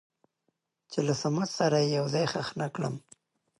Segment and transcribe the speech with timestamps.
[0.91, 2.95] چې له صمد سره يې يو ځاى خښ نه کړم.